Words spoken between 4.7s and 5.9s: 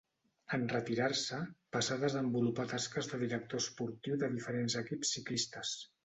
equips ciclistes.